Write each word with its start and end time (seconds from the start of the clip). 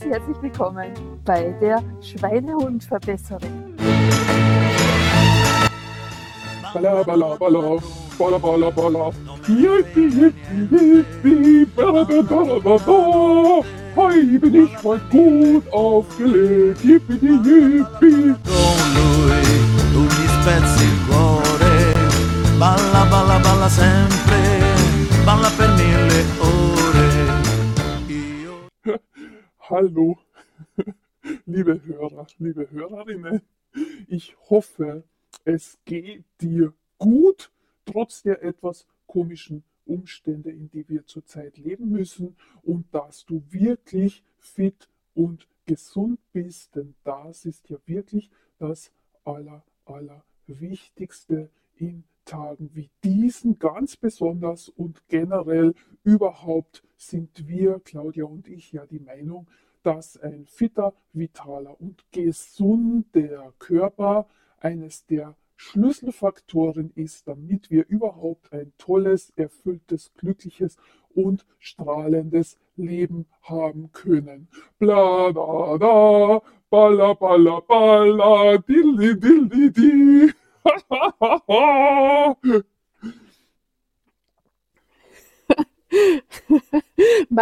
ganz 0.00 0.14
herzlich 0.14 0.42
willkommen 0.42 0.92
bei 1.24 1.54
der 1.60 1.82
Schweinehundverbesserin. 2.00 3.76
Balla, 6.72 7.02
balla, 7.02 7.36
balla, 7.36 7.78
balla, 8.18 8.38
balla, 8.38 8.70
balla. 8.70 9.10
Yippie, 9.48 10.08
yippie, 10.08 10.68
yippie, 10.70 11.66
balla, 11.76 12.04
balla, 12.04 12.22
balla, 12.22 12.78
balla. 12.78 13.64
Heute 13.96 14.38
bin 14.38 14.64
ich 14.64 14.82
mal 14.82 15.00
gut 15.10 15.72
aufgelegt. 15.72 16.84
Yippie, 16.84 17.16
yippie. 17.16 18.36
con 18.54 18.76
lui 18.94 19.42
tu 19.92 20.00
mi 20.00 20.26
spezzi 20.40 20.84
il 20.84 20.98
cuore 21.08 21.94
balla 22.58 23.04
balla 23.04 23.38
balla 23.38 23.68
sempre 23.68 24.38
balla 25.24 25.50
per 25.56 25.68
mille 25.70 25.79
Hallo, 29.70 30.18
liebe 31.46 31.80
Hörer, 31.84 32.26
liebe 32.40 32.68
Hörerinnen. 32.72 33.40
Ich 34.08 34.36
hoffe, 34.50 35.04
es 35.44 35.78
geht 35.84 36.24
dir 36.40 36.74
gut, 36.98 37.52
trotz 37.84 38.24
der 38.24 38.42
etwas 38.42 38.84
komischen 39.06 39.62
Umstände, 39.86 40.50
in 40.50 40.68
die 40.70 40.88
wir 40.88 41.06
zurzeit 41.06 41.56
leben 41.56 41.88
müssen 41.88 42.34
und 42.62 42.92
dass 42.92 43.24
du 43.26 43.44
wirklich 43.48 44.24
fit 44.40 44.88
und 45.14 45.46
gesund 45.66 46.18
bist, 46.32 46.74
denn 46.74 46.96
das 47.04 47.44
ist 47.44 47.70
ja 47.70 47.76
wirklich 47.86 48.28
das 48.58 48.90
aller, 49.24 49.62
aller 49.84 50.24
Wichtigste 50.48 51.48
in 51.76 52.02
Tagen 52.24 52.70
wie 52.74 52.90
diesen 53.02 53.58
ganz 53.58 53.96
besonders 53.96 54.68
und 54.68 55.06
generell 55.08 55.74
überhaupt 56.04 56.82
sind 56.96 57.48
wir, 57.48 57.80
Claudia 57.80 58.24
und 58.24 58.48
ich, 58.48 58.72
ja 58.72 58.86
die 58.86 59.00
Meinung, 59.00 59.46
dass 59.82 60.16
ein 60.18 60.46
fitter, 60.46 60.92
vitaler 61.12 61.80
und 61.80 62.04
gesunder 62.12 63.52
Körper 63.58 64.26
eines 64.58 65.06
der 65.06 65.34
Schlüsselfaktoren 65.56 66.90
ist, 66.94 67.28
damit 67.28 67.70
wir 67.70 67.86
überhaupt 67.88 68.52
ein 68.52 68.72
tolles, 68.78 69.30
erfülltes, 69.36 70.12
glückliches 70.14 70.78
und 71.14 71.44
strahlendes 71.58 72.58
Leben 72.76 73.26
haben 73.42 73.92
können. 73.92 74.48
Bla 74.78 75.32
da 75.32 75.76
da, 75.78 76.42
balla 76.70 77.14
balla 77.14 77.60
balla, 77.60 78.56
dilli 78.58 79.20
dilli 79.20 79.70
di. 79.70 80.32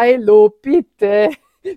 Milo, 0.00 0.50
bitte. 0.50 1.30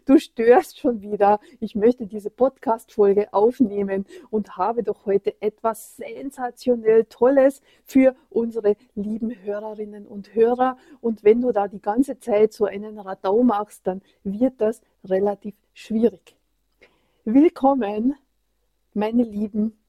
Du 0.06 0.20
störst 0.20 0.78
schon 0.78 1.02
wieder. 1.02 1.40
Ich 1.60 1.74
möchte 1.74 2.06
diese 2.06 2.30
Podcast-Folge 2.30 3.34
aufnehmen 3.34 4.06
und 4.30 4.58
habe 4.58 4.84
doch 4.84 5.08
heute 5.08 5.42
etwas 5.42 5.98
sensationell 5.98 7.06
Tolles 7.06 7.64
für 7.84 8.16
unsere 8.30 8.76
lieben 8.94 9.32
Hörerinnen 9.44 10.06
und 10.06 10.36
Hörer. 10.36 10.78
Und 11.02 11.24
wenn 11.24 11.42
du 11.42 11.52
da 11.52 11.68
die 11.68 11.82
ganze 11.82 12.20
Zeit 12.20 12.54
so 12.54 12.66
einen 12.66 13.00
Radau 13.00 13.42
machst, 13.42 13.88
dann 13.88 14.04
wird 14.24 14.62
das 14.62 14.82
relativ 15.04 15.56
schwierig. 15.74 16.36
Willkommen, 17.26 18.14
meine 18.94 19.24
Lieben. 19.24 19.80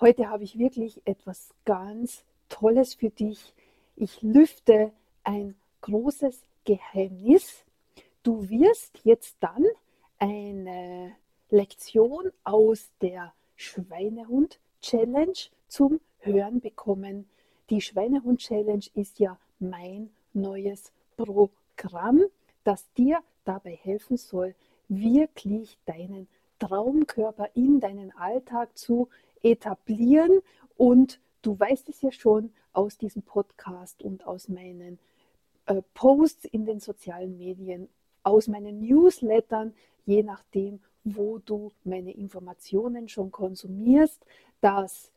Heute 0.00 0.28
habe 0.28 0.42
ich 0.42 0.58
wirklich 0.58 1.02
etwas 1.04 1.54
ganz 1.64 2.24
Tolles 2.48 2.94
für 2.94 3.10
dich. 3.10 3.54
Ich 3.94 4.22
lüfte 4.22 4.90
ein 5.22 5.54
großes 5.82 6.47
Geheimnis. 6.68 7.64
Du 8.22 8.50
wirst 8.50 9.00
jetzt 9.02 9.38
dann 9.40 9.64
eine 10.18 11.16
Lektion 11.48 12.30
aus 12.44 12.90
der 13.00 13.32
Schweinehund-Challenge 13.56 15.38
zum 15.66 15.98
Hören 16.18 16.60
bekommen. 16.60 17.26
Die 17.70 17.80
Schweinehund-Challenge 17.80 18.84
ist 18.92 19.18
ja 19.18 19.38
mein 19.58 20.10
neues 20.34 20.92
Programm, 21.16 22.24
das 22.64 22.92
dir 22.98 23.20
dabei 23.46 23.74
helfen 23.74 24.18
soll, 24.18 24.54
wirklich 24.88 25.78
deinen 25.86 26.28
Traumkörper 26.58 27.48
in 27.54 27.80
deinen 27.80 28.14
Alltag 28.14 28.76
zu 28.76 29.08
etablieren. 29.42 30.42
Und 30.76 31.18
du 31.40 31.58
weißt 31.58 31.88
es 31.88 32.02
ja 32.02 32.12
schon 32.12 32.52
aus 32.74 32.98
diesem 32.98 33.22
Podcast 33.22 34.02
und 34.02 34.26
aus 34.26 34.48
meinen 34.48 34.98
äh, 35.68 35.82
Posts 35.94 36.46
in 36.46 36.64
den 36.64 36.80
sozialen 36.80 37.36
Medien, 37.36 37.88
aus 38.22 38.48
meinen 38.48 38.80
Newslettern, 38.80 39.74
je 40.06 40.22
nachdem, 40.22 40.80
wo 41.04 41.38
du 41.38 41.72
meine 41.84 42.12
Informationen 42.12 43.08
schon 43.08 43.30
konsumierst, 43.30 44.24
dass 44.60 45.12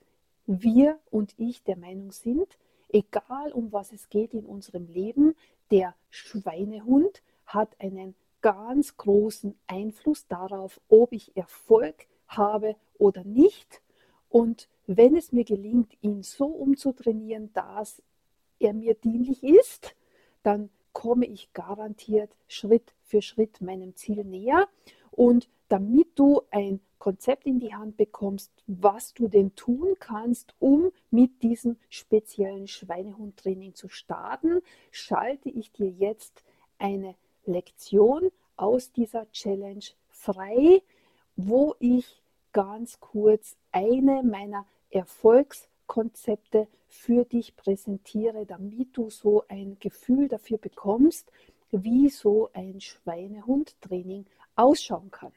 wir 0.45 1.00
und 1.09 1.34
ich 1.38 1.63
der 1.63 1.78
Meinung 1.78 2.12
sind, 2.12 2.57
egal 2.89 3.51
um 3.53 3.72
was 3.72 3.91
es 3.91 4.09
geht 4.09 4.34
in 4.34 4.45
unserem 4.45 4.88
Leben, 4.88 5.35
der 5.72 5.95
Schweinehund 6.09 7.23
hat 7.45 7.75
einen 7.79 8.16
ganz 8.41 8.97
großen 8.97 9.56
Einfluss 9.68 10.28
darauf, 10.28 10.81
ob 10.89 11.13
ich 11.13 11.35
Erfolg 11.35 12.07
habe 12.28 12.75
oder 12.97 13.23
nicht. 13.23 13.81
Und 14.29 14.68
wenn 14.88 15.16
es 15.16 15.31
mir 15.31 15.45
gelingt, 15.45 15.94
ihn 16.01 16.23
so 16.23 16.45
umzutrainieren, 16.45 17.53
dass 17.53 18.01
er 18.59 18.73
mir 18.73 18.95
dienlich 18.95 19.44
ist, 19.44 19.95
dann 20.44 20.69
komme 20.94 21.25
ich 21.25 21.53
garantiert 21.53 22.35
Schritt 22.47 22.94
für 23.03 23.22
Schritt 23.22 23.62
meinem 23.62 23.96
Ziel 23.96 24.24
näher. 24.24 24.68
Und 25.12 25.50
damit 25.69 26.07
du 26.19 26.41
ein 26.52 26.81
Konzept 27.00 27.46
in 27.46 27.59
die 27.59 27.74
Hand 27.74 27.97
bekommst, 27.97 28.51
was 28.68 29.13
du 29.13 29.28
denn 29.28 29.56
tun 29.56 29.96
kannst, 30.00 30.53
um 30.59 30.91
mit 31.09 31.41
diesem 31.41 31.78
speziellen 31.90 32.68
Schweinehundtraining 32.68 33.74
zu 33.74 33.90
starten, 33.90 34.62
schalte 34.91 35.50
ich 35.50 35.72
dir 35.72 35.90
jetzt 35.90 36.44
eine 36.78 37.16
Lektion 37.46 38.30
aus 38.56 38.91
dieser 38.91 39.31
Challenge 39.31 39.85
frei, 40.09 40.84
wo 41.35 41.75
ich 41.80 42.22
ganz 42.53 43.00
kurz 43.00 43.56
eine 43.72 44.24
meiner 44.24 44.68
Erfolgskonzepte 45.91 46.68
für 46.88 47.25
dich 47.25 47.56
präsentiere, 47.56 48.46
damit 48.46 48.96
du 48.96 49.09
so 49.09 49.44
ein 49.47 49.78
Gefühl 49.79 50.28
dafür 50.28 50.57
bekommst, 50.57 51.31
wie 51.72 52.09
so 52.09 52.50
ein 52.53 52.79
Schweinehundtraining 52.81 54.25
ausschauen 54.56 55.12
kann. 55.12 55.31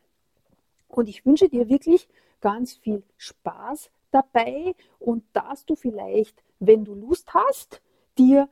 Und 0.89 1.09
ich 1.09 1.27
wünsche 1.27 1.49
dir 1.49 1.69
wirklich 1.69 2.09
ganz 2.41 2.75
viel 2.75 3.03
Spaß 3.17 3.91
dabei 4.11 4.75
und 4.99 5.25
dass 5.33 5.65
du 5.65 5.75
vielleicht, 5.75 6.43
wenn 6.61 6.85
du 6.85 6.95
Lust 6.95 7.35
hast, 7.35 7.81
dir 8.17 8.49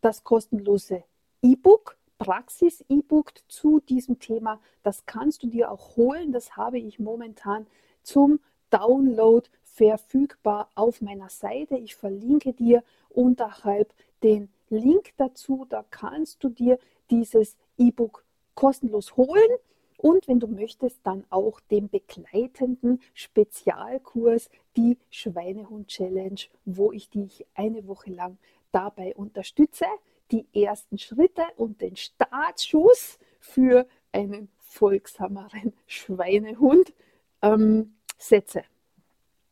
das 0.00 0.22
kostenlose 0.22 1.02
E-Book, 1.42 1.96
Praxis-E-Book 2.18 3.32
zu 3.48 3.80
diesem 3.80 4.18
Thema, 4.18 4.60
das 4.82 5.06
kannst 5.06 5.42
du 5.42 5.48
dir 5.48 5.70
auch 5.70 5.96
holen. 5.96 6.32
Das 6.32 6.56
habe 6.56 6.78
ich 6.78 6.98
momentan 6.98 7.66
zum 8.02 8.40
Download 8.70 9.48
verfügbar 9.72 10.68
auf 10.74 11.00
meiner 11.00 11.28
Seite. 11.28 11.76
Ich 11.76 11.94
verlinke 11.94 12.52
dir 12.52 12.82
unterhalb 13.08 13.92
den 14.22 14.48
Link 14.68 15.12
dazu. 15.16 15.66
Da 15.68 15.84
kannst 15.90 16.42
du 16.44 16.48
dir 16.48 16.78
dieses 17.10 17.56
E-Book 17.78 18.24
kostenlos 18.54 19.16
holen. 19.16 19.50
Und 19.96 20.28
wenn 20.28 20.40
du 20.40 20.46
möchtest, 20.46 21.00
dann 21.04 21.24
auch 21.28 21.60
den 21.60 21.90
begleitenden 21.90 23.02
Spezialkurs, 23.12 24.48
die 24.76 24.96
Schweinehund-Challenge, 25.10 26.40
wo 26.64 26.90
ich 26.92 27.10
dich 27.10 27.46
eine 27.54 27.86
Woche 27.86 28.10
lang 28.10 28.38
dabei 28.72 29.14
unterstütze, 29.14 29.84
die 30.30 30.46
ersten 30.54 30.96
Schritte 30.96 31.42
und 31.56 31.82
den 31.82 31.96
Startschuss 31.96 33.18
für 33.40 33.86
einen 34.12 34.48
folgsameren 34.58 35.74
Schweinehund 35.86 36.94
ähm, 37.42 37.94
setze. 38.16 38.62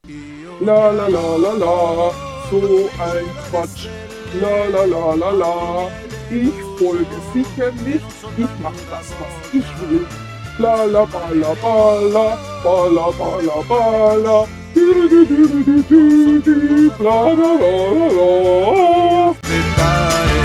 La 0.09 0.91
la 0.91 1.07
la 1.07 1.37
la 1.37 1.53
la, 1.53 2.11
so 2.49 2.89
ein 2.99 3.27
Quatsch. 3.51 3.89
La 4.41 4.65
la 4.65 4.85
la 4.87 5.15
la 5.15 5.31
la, 5.33 5.91
ich 6.31 6.55
folge 6.79 7.05
sicher 7.35 7.71
nicht, 7.85 8.07
ich 8.39 8.49
mach 8.63 8.73
das, 8.91 9.13
was 9.19 9.53
ich 9.53 9.91
will. 9.91 10.07
La 10.59 10.85
la 10.85 11.05
balla, 11.05 11.55
balla 11.63 12.39
balla 12.65 13.63
balla, 13.69 14.47
di 14.75 14.81
di 15.11 15.27
di 15.27 15.47
di 15.47 15.83
di 15.89 16.41
di 16.41 16.55
di, 16.69 16.91
bla 16.99 17.33
la 17.41 17.51
la 17.61 17.75
la 17.99 18.09
la. 18.17 19.31
aspettare 19.31 20.39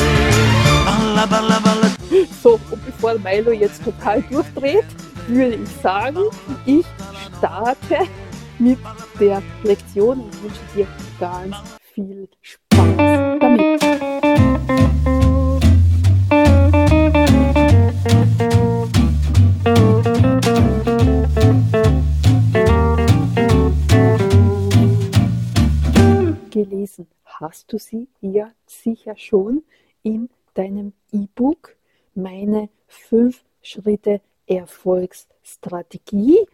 balla 0.86 1.26
balla 1.26 1.60
balla 1.62 1.88
So, 2.42 2.60
und 2.70 2.86
bevor 2.86 3.18
Milo 3.20 3.54
jetzt 3.54 3.82
total 3.86 4.22
durchdreht, 4.24 4.86
würde 5.28 5.56
ich 5.56 5.70
sagen, 5.82 6.24
ich 6.66 6.86
starte 7.38 8.00
mit 8.60 8.78
der 9.20 9.42
Lektion 9.64 10.22
und 10.22 10.44
wünsche 10.44 10.62
dir 10.76 10.88
ganz 11.20 11.56
viel 11.82 12.30
Spaß 12.42 13.40
damit. 13.40 13.82
Gelesen 26.52 27.08
hast 27.26 27.74
du 27.74 27.80
sie 27.80 28.08
ja 28.22 28.52
sicher 28.68 29.18
schon 29.18 29.64
in 30.04 30.30
deinem 30.54 30.94
E-Book 31.12 31.76
Meine 32.14 32.70
5 32.88 33.44
Schritte 33.62 34.22
Erfolgsstrategie 34.46 36.46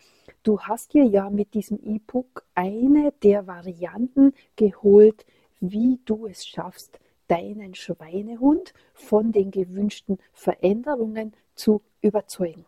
Du 0.44 0.60
hast 0.62 0.94
dir 0.94 1.04
ja 1.04 1.30
mit 1.30 1.54
diesem 1.54 1.80
E-Book 1.84 2.46
eine 2.56 3.12
der 3.24 3.48
Varianten 3.48 4.34
geholt, 4.56 5.26
wie 5.60 6.00
du 6.06 6.28
es 6.28 6.46
schaffst, 6.46 7.00
deinen 7.28 7.76
Schweinehund 7.76 8.74
von 8.94 9.32
den 9.32 9.52
gewünschten 9.52 10.18
Veränderungen 10.34 11.34
zu 11.56 11.82
überzeugen. 12.02 12.66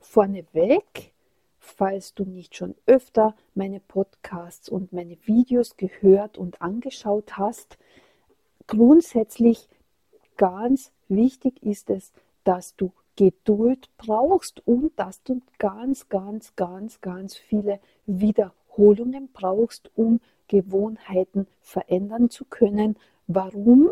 Vorneweg, 0.00 1.12
falls 1.58 2.14
du 2.14 2.24
nicht 2.24 2.56
schon 2.56 2.74
öfter 2.86 3.34
meine 3.54 3.80
Podcasts 3.80 4.68
und 4.68 4.92
meine 4.92 5.16
Videos 5.24 5.76
gehört 5.76 6.38
und 6.38 6.62
angeschaut 6.62 7.36
hast, 7.36 7.78
grundsätzlich 8.66 9.68
ganz 10.36 10.92
wichtig 11.08 11.62
ist 11.62 11.90
es, 11.90 12.12
dass 12.44 12.76
du 12.76 12.92
Geduld 13.16 13.88
brauchst 13.96 14.66
und 14.66 14.92
dass 14.98 15.22
du 15.22 15.40
ganz, 15.58 16.08
ganz, 16.08 16.56
ganz, 16.56 17.00
ganz 17.00 17.36
viele 17.36 17.80
Wiederholungen 18.06 19.30
brauchst, 19.32 19.90
um 19.94 20.20
Gewohnheiten 20.48 21.46
verändern 21.60 22.30
zu 22.30 22.44
können. 22.44 22.96
Warum? 23.26 23.90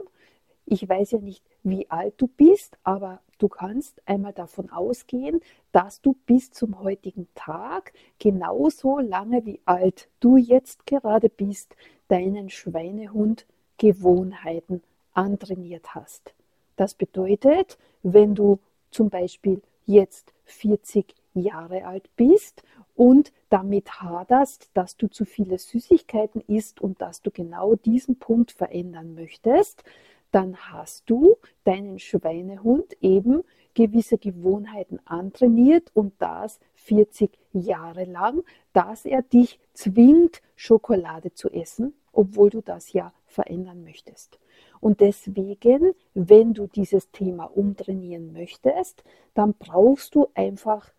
Ich 0.67 0.89
weiß 0.89 1.13
ja 1.13 1.19
nicht, 1.19 1.45
wie 1.63 1.91
alt 1.91 2.15
du 2.17 2.27
bist, 2.27 2.77
aber 2.83 3.21
du 3.39 3.49
kannst 3.49 4.01
einmal 4.07 4.33
davon 4.33 4.71
ausgehen, 4.71 5.41
dass 5.73 6.01
du 6.01 6.17
bis 6.27 6.51
zum 6.51 6.81
heutigen 6.81 7.29
Tag 7.35 7.93
genauso 8.19 8.99
lange 8.99 9.45
wie 9.47 9.61
alt 9.65 10.09
du 10.21 10.37
jetzt 10.37 10.87
gerade 10.87 11.29
bist, 11.29 11.77
deinen 12.09 12.51
Schweinehund 12.51 13.47
Gewohnheiten 13.79 14.83
antrainiert 15.13 15.95
hast. 15.95 16.35
Das 16.77 16.95
bedeutet, 16.95 17.79
wenn 18.03 18.35
du 18.35 18.59
zum 18.93 19.11
Beispiel 19.11 19.63
jetzt 19.87 20.33
40 20.45 21.15
Jahre 21.35 21.85
alt 21.85 22.09
bist 22.17 22.63
und 22.95 23.33
damit 23.49 24.01
haderst, 24.01 24.71
dass 24.75 24.97
du 24.97 25.09
zu 25.09 25.25
viele 25.25 25.59
Süßigkeiten 25.59 26.43
isst 26.47 26.81
und 26.81 27.01
dass 27.01 27.23
du 27.23 27.31
genau 27.31 27.75
diesen 27.75 28.19
Punkt 28.19 28.53
verändern 28.53 29.15
möchtest, 29.15 29.83
dann 30.31 30.57
hast 30.57 31.09
du 31.11 31.37
deinen 31.65 31.99
Schweinehund 31.99 32.97
eben 33.01 33.43
gewisse 33.75 34.19
Gewohnheiten 34.19 34.99
antrainiert 35.05 35.91
und 35.95 36.15
das 36.19 36.61
40 36.75 37.39
Jahre 37.53 38.05
lang, 38.05 38.43
dass 38.73 39.05
er 39.05 39.23
dich 39.23 39.59
zwingt, 39.73 40.43
Schokolade 40.57 41.33
zu 41.35 41.51
essen, 41.51 41.95
obwohl 42.13 42.51
du 42.51 42.61
das 42.61 42.93
ja 42.93 43.13
verändern 43.27 43.83
möchtest. 43.85 44.39
Und 44.83 44.99
deswegen, 44.99 45.95
wenn 46.13 46.55
du 46.55 46.67
dieses 46.67 47.13
Thema 47.13 47.45
umtrainieren 47.45 48.33
möchtest, 48.33 49.05
dann 49.33 49.55
brauchst 49.55 50.17
du 50.17 50.27
einfach 50.35 50.91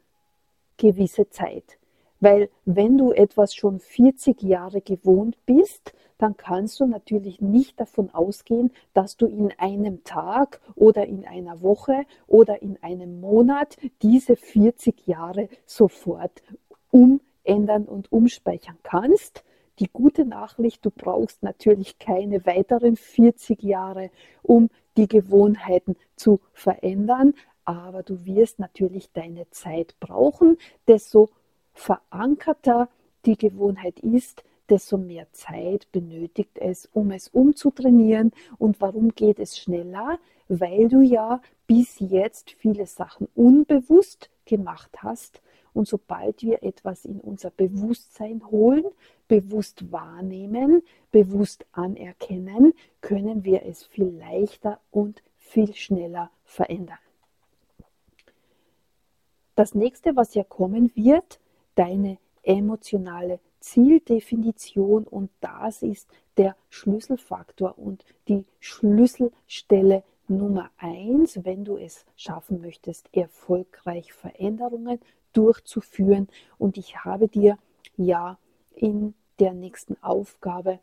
gewisse 0.78 1.30
Zeit. 1.30 1.78
Weil 2.22 2.50
wenn 2.64 2.98
du 2.98 3.12
etwas 3.12 3.54
schon 3.54 3.82
40 3.82 4.42
Jahre 4.42 4.80
gewohnt 4.80 5.36
bist, 5.46 5.94
dann 6.18 6.38
kannst 6.38 6.80
du 6.80 6.86
natürlich 6.86 7.42
nicht 7.42 7.78
davon 7.78 8.10
ausgehen, 8.14 8.72
dass 8.94 9.18
du 9.18 9.26
in 9.26 9.52
einem 9.58 10.06
Tag 10.06 10.62
oder 10.76 11.06
in 11.06 11.28
einer 11.28 11.62
Woche 11.62 12.06
oder 12.26 12.62
in 12.62 12.82
einem 12.82 13.20
Monat 13.20 13.76
diese 14.02 14.38
40 14.38 15.08
Jahre 15.08 15.50
sofort 15.66 16.42
umändern 16.90 17.84
und 17.84 18.10
umspeichern 18.14 18.78
kannst, 18.84 19.44
die 19.80 19.90
gute 19.92 20.26
Nachricht, 20.26 20.86
du 20.86 20.92
brauchst 20.92 21.44
natürlich 21.44 22.00
keine 22.00 22.46
weiteren 22.46 22.96
40 22.96 23.64
Jahre, 23.64 24.12
um 24.42 24.70
die 24.98 25.08
Gewohnheiten 25.08 25.96
zu 26.16 26.40
verändern, 26.54 27.34
aber 27.66 28.04
du 28.04 28.26
wirst 28.26 28.60
natürlich 28.60 29.12
deine 29.14 29.50
Zeit 29.50 29.96
brauchen. 30.00 30.58
Desto 30.88 31.30
verankerter 31.74 32.90
die 33.26 33.38
Gewohnheit 33.38 34.00
ist, 34.02 34.44
desto 34.70 34.98
mehr 34.98 35.28
Zeit 35.32 35.88
benötigt 35.92 36.58
es, 36.60 36.90
um 36.94 37.12
es 37.12 37.30
umzutrainieren. 37.30 38.32
Und 38.58 38.80
warum 38.82 39.16
geht 39.16 39.40
es 39.40 39.58
schneller? 39.58 40.20
Weil 40.50 40.90
du 40.90 41.02
ja 41.02 41.42
bis 41.68 42.00
jetzt 42.00 42.52
viele 42.52 42.86
Sachen 42.86 43.28
unbewusst 43.34 44.30
gemacht 44.46 44.92
hast 44.98 45.42
und 45.74 45.88
sobald 45.88 46.42
wir 46.44 46.64
etwas 46.64 47.06
in 47.06 47.20
unser 47.20 47.50
Bewusstsein 47.50 48.42
holen, 48.50 48.86
bewusst 49.28 49.92
wahrnehmen, 49.92 50.84
bewusst 51.12 51.66
anerkennen, 51.72 52.74
können 53.02 53.44
wir 53.44 53.64
es 53.66 53.84
viel 53.84 54.08
leichter 54.08 54.80
und 54.92 55.24
viel 55.38 55.74
schneller 55.74 56.32
verändern. 56.44 56.98
Das 59.56 59.76
nächste, 59.76 60.16
was 60.16 60.34
ja 60.34 60.44
kommen 60.44 60.92
wird, 60.96 61.40
deine 61.76 62.18
emotionale 62.42 63.40
Zieldefinition 63.60 65.06
und 65.06 65.30
das 65.40 65.84
ist 65.84 66.10
der 66.38 66.56
Schlüsselfaktor 66.70 67.78
und 67.78 68.04
die 68.28 68.46
Schlüsselstelle 68.60 70.04
Nummer 70.28 70.72
eins, 70.78 71.44
wenn 71.44 71.64
du 71.64 71.78
es 71.78 72.06
schaffen 72.16 72.62
möchtest, 72.62 73.10
erfolgreich 73.14 74.14
Veränderungen 74.14 75.00
durchzuführen. 75.34 76.28
Und 76.58 76.78
ich 76.78 77.04
habe 77.04 77.28
dir 77.28 77.58
ja 77.98 78.38
in 78.76 79.14
der 79.40 79.54
nächsten 79.54 80.02
Aufgabe 80.02 80.80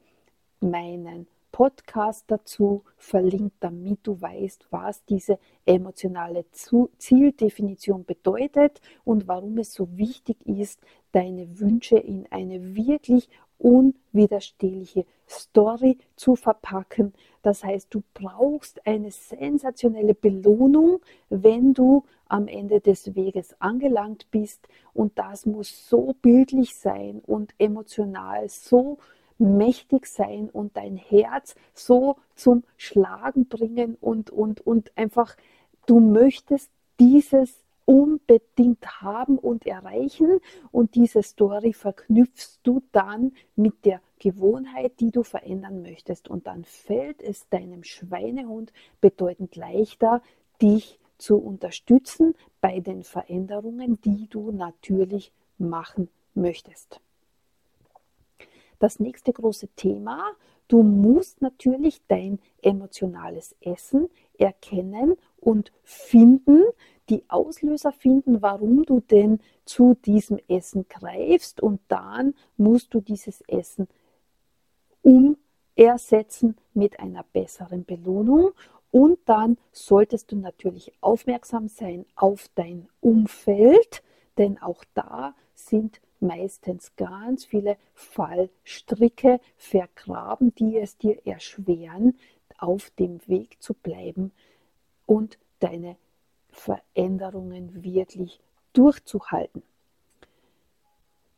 meinen 0.60 1.26
Podcast 1.52 2.24
dazu 2.28 2.84
verlinkt, 2.96 3.56
damit 3.60 4.00
du 4.04 4.20
weißt, 4.20 4.66
was 4.70 5.04
diese 5.04 5.38
emotionale 5.66 6.44
Zieldefinition 6.52 8.04
bedeutet 8.04 8.80
und 9.04 9.26
warum 9.26 9.58
es 9.58 9.72
so 9.72 9.96
wichtig 9.96 10.36
ist, 10.46 10.80
deine 11.12 11.58
Wünsche 11.58 11.98
in 11.98 12.26
eine 12.30 12.76
wirklich 12.76 13.28
unwiderstehliche 13.60 15.04
Story 15.28 15.98
zu 16.16 16.34
verpacken. 16.34 17.12
Das 17.42 17.62
heißt, 17.62 17.88
du 17.94 18.02
brauchst 18.14 18.86
eine 18.86 19.10
sensationelle 19.10 20.14
Belohnung, 20.14 21.00
wenn 21.28 21.74
du 21.74 22.04
am 22.28 22.48
Ende 22.48 22.80
des 22.80 23.14
Weges 23.14 23.54
angelangt 23.60 24.30
bist. 24.30 24.66
Und 24.94 25.18
das 25.18 25.46
muss 25.46 25.88
so 25.88 26.14
bildlich 26.22 26.74
sein 26.74 27.20
und 27.26 27.54
emotional 27.58 28.48
so 28.48 28.98
mächtig 29.38 30.06
sein 30.06 30.50
und 30.50 30.76
dein 30.76 30.96
Herz 30.96 31.54
so 31.74 32.16
zum 32.34 32.62
Schlagen 32.76 33.46
bringen 33.46 33.96
und, 34.00 34.30
und, 34.30 34.66
und 34.66 34.96
einfach, 34.96 35.36
du 35.86 36.00
möchtest 36.00 36.70
dieses 36.98 37.64
unbedingt 37.90 39.02
haben 39.02 39.36
und 39.36 39.66
erreichen. 39.66 40.38
Und 40.70 40.94
diese 40.94 41.24
Story 41.24 41.72
verknüpfst 41.72 42.60
du 42.62 42.82
dann 42.92 43.32
mit 43.56 43.84
der 43.84 44.00
Gewohnheit, 44.20 45.00
die 45.00 45.10
du 45.10 45.24
verändern 45.24 45.82
möchtest. 45.82 46.28
Und 46.28 46.46
dann 46.46 46.64
fällt 46.64 47.20
es 47.20 47.48
deinem 47.48 47.82
Schweinehund 47.82 48.72
bedeutend 49.00 49.56
leichter, 49.56 50.22
dich 50.62 51.00
zu 51.18 51.38
unterstützen 51.38 52.36
bei 52.60 52.78
den 52.78 53.02
Veränderungen, 53.02 54.00
die 54.02 54.28
du 54.28 54.52
natürlich 54.52 55.32
machen 55.58 56.08
möchtest. 56.34 57.00
Das 58.78 59.00
nächste 59.00 59.32
große 59.32 59.66
Thema, 59.74 60.30
du 60.68 60.84
musst 60.84 61.42
natürlich 61.42 62.00
dein 62.06 62.38
emotionales 62.62 63.56
Essen 63.60 64.08
erkennen 64.38 65.16
und 65.40 65.72
finden, 65.82 66.62
die 67.10 67.24
Auslöser 67.28 67.92
finden, 67.92 68.40
warum 68.40 68.84
du 68.84 69.00
denn 69.00 69.40
zu 69.64 69.94
diesem 69.94 70.38
Essen 70.48 70.86
greifst. 70.88 71.60
Und 71.60 71.80
dann 71.88 72.34
musst 72.56 72.94
du 72.94 73.00
dieses 73.00 73.42
Essen 73.42 73.88
umersetzen 75.02 76.56
mit 76.72 77.00
einer 77.00 77.24
besseren 77.32 77.84
Belohnung. 77.84 78.52
Und 78.90 79.18
dann 79.26 79.58
solltest 79.72 80.32
du 80.32 80.36
natürlich 80.36 80.92
aufmerksam 81.00 81.68
sein 81.68 82.06
auf 82.16 82.48
dein 82.54 82.88
Umfeld, 83.00 84.02
denn 84.38 84.60
auch 84.60 84.84
da 84.94 85.34
sind 85.54 86.00
meistens 86.20 86.94
ganz 86.96 87.44
viele 87.44 87.76
Fallstricke 87.94 89.40
vergraben, 89.56 90.54
die 90.54 90.76
es 90.76 90.96
dir 90.98 91.26
erschweren, 91.26 92.18
auf 92.58 92.90
dem 92.98 93.20
Weg 93.26 93.56
zu 93.62 93.74
bleiben 93.74 94.32
und 95.06 95.38
deine 95.60 95.96
Veränderungen 96.52 97.82
wirklich 97.84 98.40
durchzuhalten. 98.72 99.62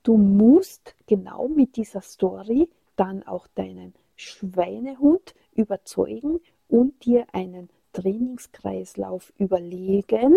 Du 0.03 0.17
musst 0.17 0.95
genau 1.07 1.49
mit 1.49 1.77
dieser 1.77 2.03
Story 2.03 2.69
dann 2.97 3.23
auch 3.23 3.47
deinen 3.55 3.95
Schweinehund 4.17 5.35
überzeugen 5.55 6.41
und 6.69 7.05
dir 7.05 7.27
einen 7.33 7.69
Trainingskreislauf 7.93 9.33
überlegen 9.39 10.37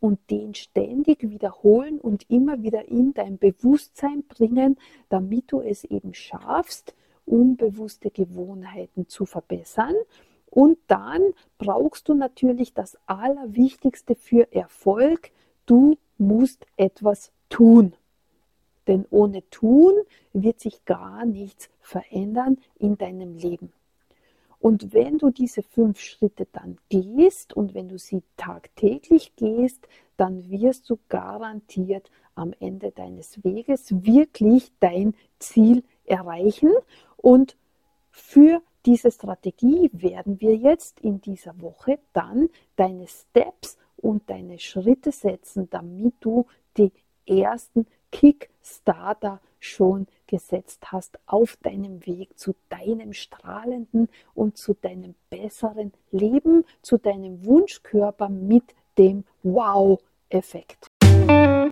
und 0.00 0.18
den 0.30 0.54
ständig 0.54 1.22
wiederholen 1.22 1.98
und 2.00 2.28
immer 2.28 2.62
wieder 2.62 2.86
in 2.88 3.14
dein 3.14 3.38
Bewusstsein 3.38 4.24
bringen, 4.24 4.76
damit 5.08 5.52
du 5.52 5.60
es 5.60 5.84
eben 5.84 6.14
schaffst, 6.14 6.94
unbewusste 7.26 8.10
Gewohnheiten 8.10 9.08
zu 9.08 9.26
verbessern. 9.26 9.94
Und 10.50 10.78
dann 10.86 11.22
brauchst 11.58 12.08
du 12.08 12.14
natürlich 12.14 12.74
das 12.74 12.98
Allerwichtigste 13.06 14.14
für 14.14 14.52
Erfolg. 14.52 15.30
Du 15.66 15.96
musst 16.16 16.66
etwas 16.76 17.32
tun. 17.48 17.94
Denn 18.86 19.04
ohne 19.10 19.48
Tun 19.50 19.94
wird 20.32 20.60
sich 20.60 20.84
gar 20.84 21.26
nichts 21.26 21.68
verändern 21.80 22.58
in 22.78 22.96
deinem 22.96 23.36
Leben. 23.36 23.72
Und 24.60 24.92
wenn 24.92 25.18
du 25.18 25.30
diese 25.30 25.62
fünf 25.62 26.00
Schritte 26.00 26.46
dann 26.52 26.78
gehst 26.88 27.54
und 27.54 27.74
wenn 27.74 27.88
du 27.88 27.98
sie 27.98 28.22
tagtäglich 28.36 29.36
gehst, 29.36 29.86
dann 30.16 30.50
wirst 30.50 30.90
du 30.90 30.98
garantiert 31.08 32.10
am 32.34 32.52
Ende 32.58 32.90
deines 32.90 33.44
Weges 33.44 34.04
wirklich 34.04 34.72
dein 34.80 35.14
Ziel 35.38 35.84
erreichen. 36.04 36.72
Und 37.16 37.56
für 38.10 38.62
diese 38.88 39.10
Strategie 39.10 39.90
werden 39.92 40.40
wir 40.40 40.56
jetzt 40.56 41.00
in 41.00 41.20
dieser 41.20 41.60
Woche 41.60 41.98
dann 42.14 42.48
deine 42.74 43.06
Steps 43.06 43.76
und 43.98 44.30
deine 44.30 44.58
Schritte 44.58 45.12
setzen, 45.12 45.68
damit 45.68 46.14
du 46.20 46.46
die 46.78 46.90
ersten 47.26 47.86
Kickstarter 48.10 49.42
schon 49.60 50.06
gesetzt 50.26 50.90
hast 50.90 51.18
auf 51.26 51.58
deinem 51.62 52.06
Weg 52.06 52.38
zu 52.38 52.54
deinem 52.70 53.12
strahlenden 53.12 54.08
und 54.32 54.56
zu 54.56 54.72
deinem 54.72 55.14
besseren 55.28 55.92
Leben, 56.10 56.64
zu 56.80 56.96
deinem 56.96 57.44
Wunschkörper 57.44 58.30
mit 58.30 58.74
dem 58.96 59.24
Wow-Effekt. 59.42 60.90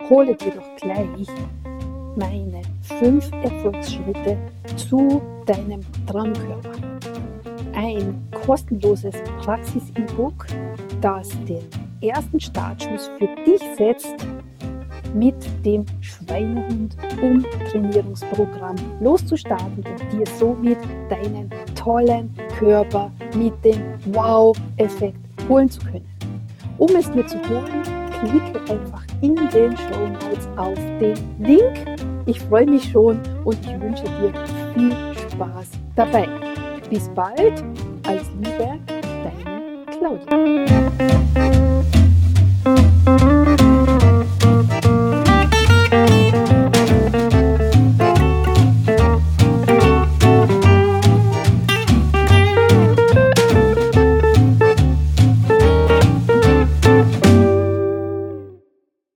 Hole 0.07 0.35
dir 0.35 0.51
doch 0.51 0.75
gleich 0.75 1.27
meine 2.17 2.63
fünf 2.81 3.31
Erfolgsschritte 3.43 4.37
zu 4.75 5.21
deinem 5.45 5.81
Traumkörper. 6.07 6.71
Ein 7.73 8.27
kostenloses 8.45 9.15
Praxis-E-Book, 9.41 10.47
das 10.99 11.29
den 11.45 11.63
ersten 12.01 12.39
Startschuss 12.39 13.09
für 13.19 13.29
dich 13.45 13.61
setzt, 13.77 14.15
mit 15.13 15.35
dem 15.65 15.85
Schweinehund 16.01 16.97
Umtrainierungsprogramm 17.21 18.75
loszustarten 18.99 19.83
und 19.83 20.11
dir 20.11 20.25
somit 20.37 20.77
deinen 21.09 21.49
tollen 21.75 22.33
Körper 22.57 23.11
mit 23.35 23.53
dem 23.63 23.81
Wow-Effekt 24.07 25.19
holen 25.47 25.69
zu 25.69 25.79
können. 25.81 26.07
Um 26.77 26.95
es 26.95 27.09
dir 27.11 27.25
zu 27.25 27.37
holen, 27.49 27.83
klicke 28.11 28.59
einfach 28.71 29.06
in 29.21 29.35
den 29.35 29.75
Show 29.77 30.07
Notes 30.07 30.47
auf 30.55 30.77
den 30.99 31.17
Link. 31.39 31.97
Ich 32.25 32.39
freue 32.41 32.65
mich 32.65 32.91
schon 32.91 33.19
und 33.45 33.57
ich 33.61 33.79
wünsche 33.79 34.03
dir 34.03 34.33
viel 34.73 34.95
Spaß 35.31 35.69
dabei. 35.95 36.27
Bis 36.89 37.09
bald, 37.09 37.63
als 38.05 38.23
Liebe, 38.41 38.79
deine 38.87 39.85
Claudia. 39.97 41.76